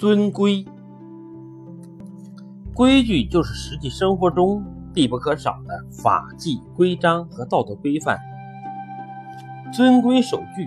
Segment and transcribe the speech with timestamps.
[0.00, 0.64] 遵规，
[2.72, 4.64] 规矩就是实际生活中
[4.94, 8.18] 必不可少的法纪规章和道德规范。
[9.70, 10.66] 遵规守矩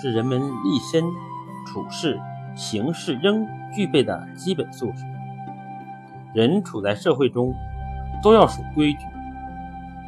[0.00, 1.04] 是人们立身
[1.64, 2.18] 处事、
[2.56, 5.04] 行事应具备的基本素质。
[6.34, 7.54] 人处在社会中，
[8.20, 9.06] 都要守规矩，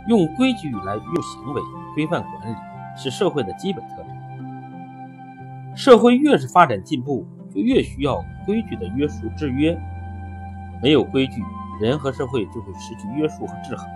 [0.09, 1.63] 用规矩来用行为
[1.95, 2.57] 规范管理，
[2.97, 4.07] 是社会的基本特征。
[5.77, 9.79] 社会越是发展进步，就越需要规矩的约束制约。
[10.83, 11.43] 没有规矩，
[11.81, 13.89] 人和社会就会失去约束和制衡，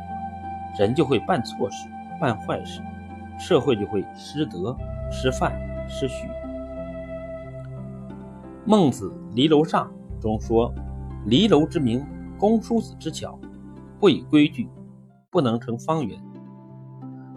[0.79, 1.89] 人就会办错事、
[2.21, 2.81] 办坏事，
[3.39, 4.77] 社会就会失德、
[5.11, 5.53] 失范、
[5.89, 6.29] 失序。
[8.65, 9.91] 孟子《离楼上》
[10.23, 10.73] 中说
[11.27, 12.07] ：“离楼之名，
[12.39, 13.39] 公叔子之巧，
[13.99, 14.69] 不以规矩，
[15.31, 16.19] 不能成方圆。”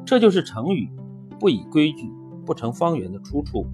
[0.05, 0.89] 这就是成语
[1.39, 2.11] “不以规矩，
[2.45, 3.65] 不成方圆”的出处。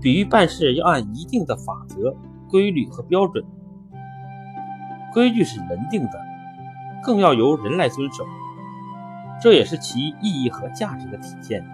[0.00, 2.14] 比喻办事要按一定的法则、
[2.48, 3.44] 规律和标准。
[5.12, 6.20] 规矩是人定的，
[7.02, 8.24] 更要由人来遵守，
[9.40, 11.64] 这也是其意义和价值的体现。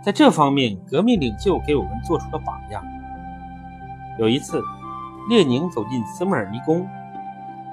[0.00, 2.82] 在这方面，革命领袖给我们做出了榜样。
[4.18, 4.62] 有一次，
[5.28, 6.88] 列宁走进斯莫尔尼宫，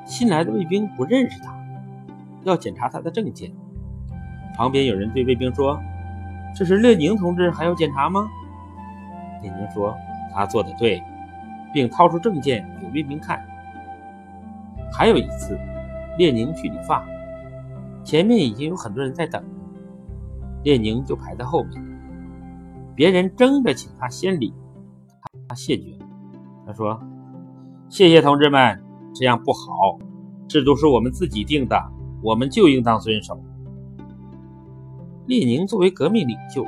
[0.03, 1.55] 新来的卫兵不认识他，
[2.43, 3.52] 要检查他的证件。
[4.58, 5.80] 旁边有人对卫兵说
[6.53, 8.27] ：“这是列宁同志，还要检查吗？”
[9.44, 9.95] 列宁说
[10.33, 11.03] ：“他做的对，
[11.72, 13.45] 并掏出证件给卫兵看。”
[14.91, 15.59] 还有一次，
[16.17, 17.05] 列宁去理发，
[18.03, 19.44] 前面已经有很多人在等，
[20.64, 21.83] 列宁就排在后面。
[22.95, 24.53] 别人争着请他先理，
[25.47, 25.97] 他谢绝。
[26.66, 27.02] 他说
[27.89, 28.81] ：“谢谢同志们，
[29.14, 29.99] 这样不好，
[30.47, 31.83] 制度是我们自己定的，
[32.21, 33.38] 我们就应当遵守。”
[35.27, 36.64] 列宁作为革命领袖，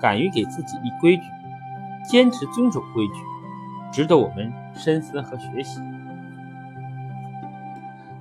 [0.00, 1.22] 敢于给自己立规矩。
[2.10, 3.22] 坚持遵守规矩，
[3.92, 5.80] 值得我们深思和学习。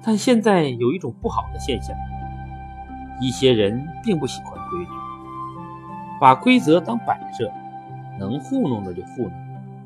[0.04, 1.98] 但现在有一种不好的现象：
[3.20, 4.92] 一些人并不喜欢规矩，
[6.22, 7.52] 把规则当摆设，
[8.20, 9.32] 能糊弄的就糊弄，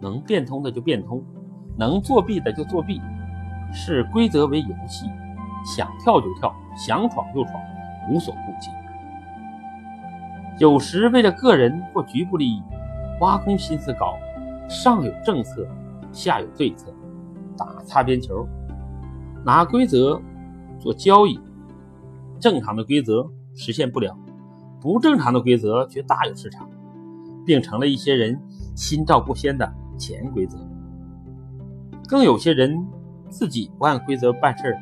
[0.02, 1.24] 能变通的就变通，
[1.78, 3.02] 能作弊的就作弊，
[3.72, 5.10] 视规则为游戏，
[5.64, 7.56] 想跳就跳，想闯就闯，
[8.10, 8.70] 无所顾忌。
[10.58, 12.62] 有时为了个人或局部利益。
[13.20, 14.18] 挖空心思搞，
[14.68, 15.68] 上有政策，
[16.12, 16.94] 下有对策，
[17.56, 18.46] 打擦边球，
[19.46, 20.22] 拿规则
[20.80, 21.40] 做交易，
[22.40, 24.18] 正常的规则实现不了，
[24.82, 26.68] 不正常的规则却大有市场，
[27.46, 28.42] 并成了一些人
[28.76, 30.58] 心照不宣的潜规则。
[32.08, 32.86] 更有些人
[33.30, 34.76] 自己不按规则办事，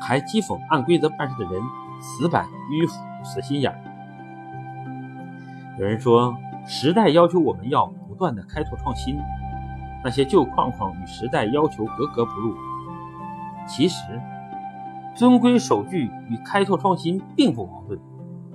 [0.00, 1.62] 还讥讽按规则办事的人
[2.00, 2.94] 死板、迂腐、
[3.24, 3.78] 死心眼儿。
[5.78, 6.36] 有人说。
[6.66, 9.16] 时代要求我们要不断的开拓创新，
[10.02, 12.56] 那些旧框框与时代要求格格不入。
[13.68, 14.20] 其实，
[15.14, 17.98] 遵规守矩与开拓创新并不矛盾。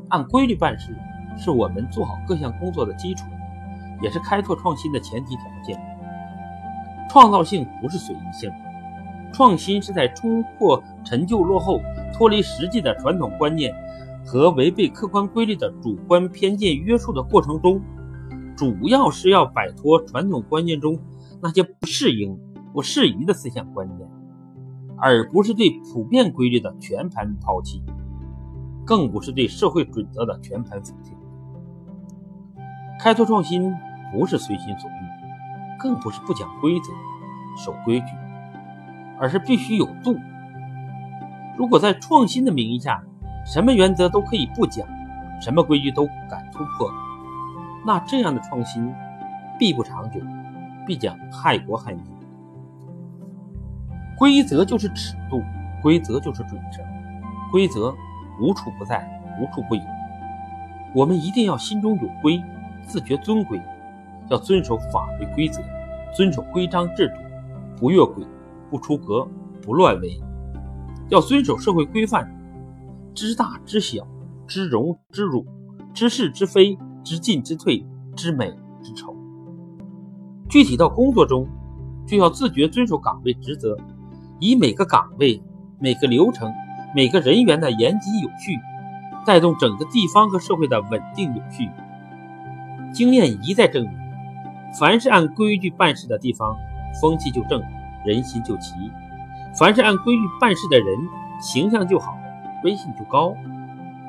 [0.09, 0.93] 按规律办事，
[1.37, 3.25] 是我们做好各项工作的基础，
[4.01, 5.79] 也是开拓创新的前提条件。
[7.09, 8.51] 创造性不是随意性，
[9.31, 11.79] 创新是在冲破陈旧落后、
[12.13, 13.73] 脱离实际的传统观念
[14.25, 17.81] 和违背客观规律的主观偏见约束的过程中。
[18.61, 20.99] 主要是要摆脱传统观念中
[21.41, 22.39] 那些不适应、
[22.71, 24.07] 不适宜的思想观念，
[24.99, 27.81] 而不是对普遍规律的全盘抛弃，
[28.85, 31.17] 更不是对社会准则的全盘否定。
[32.99, 33.73] 开拓创新
[34.13, 36.91] 不是随心所欲，更不是不讲规则、
[37.57, 38.05] 守规矩，
[39.19, 40.15] 而是必须有度。
[41.57, 43.03] 如果在创新的名义下，
[43.43, 44.87] 什么原则都可以不讲，
[45.41, 46.87] 什么规矩都敢突破。
[47.85, 48.93] 那这样的创新
[49.57, 50.19] 必不长久，
[50.85, 52.03] 必将害国害民。
[54.17, 55.41] 规则就是尺度，
[55.81, 56.83] 规则就是准则，
[57.51, 57.91] 规则
[58.39, 59.81] 无处不在，无处不有。
[60.93, 62.39] 我们一定要心中有规，
[62.85, 63.59] 自觉尊规，
[64.29, 65.61] 要遵守法律规则，
[66.13, 67.15] 遵守规章制度，
[67.77, 68.23] 不越轨，
[68.69, 69.27] 不出格，
[69.61, 70.21] 不乱为。
[71.09, 72.31] 要遵守社会规范，
[73.15, 74.05] 知大知小，
[74.45, 75.45] 知荣知辱，
[75.93, 76.77] 知是知非。
[77.03, 78.51] 知进知退，知美
[78.81, 79.15] 知丑。
[80.49, 81.47] 具体到工作中，
[82.05, 83.77] 就要自觉遵守岗位职责，
[84.39, 85.41] 以每个岗位、
[85.79, 86.51] 每个流程、
[86.95, 88.57] 每个人员的严谨有序，
[89.25, 91.69] 带动整个地方和社会的稳定有序。
[92.93, 93.93] 经验一再证明，
[94.77, 96.55] 凡是按规矩办事的地方，
[97.01, 97.61] 风气就正，
[98.05, 98.73] 人心就齐；
[99.57, 100.87] 凡是按规矩办事的人，
[101.39, 102.17] 形象就好，
[102.63, 103.33] 威信就高。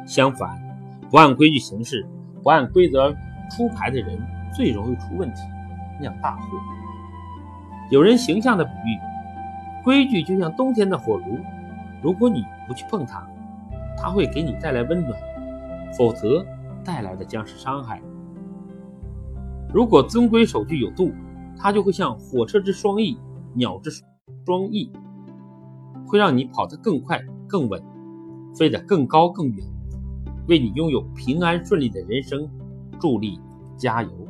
[0.04, 0.60] 相反，
[1.08, 2.04] 不按规矩行事。
[2.42, 3.14] 不按规则
[3.50, 4.18] 出牌的人
[4.54, 5.42] 最容易出问题，
[6.00, 6.58] 酿大祸。
[7.90, 8.98] 有人形象的比喻，
[9.84, 11.38] 规矩就像冬天的火炉，
[12.02, 13.26] 如果你不去碰它，
[13.96, 15.12] 它会给你带来温暖；
[15.96, 16.44] 否则，
[16.84, 18.00] 带来的将是伤害。
[19.72, 21.12] 如果遵规守矩有度，
[21.56, 23.18] 它就会像火车之双翼，
[23.54, 23.90] 鸟之
[24.44, 24.90] 双翼，
[26.06, 27.82] 会让你跑得更快、更稳，
[28.54, 29.66] 飞得更高更远，
[30.48, 32.48] 为你拥有平安顺利的人生
[33.00, 33.38] 助力
[33.76, 34.21] 加油。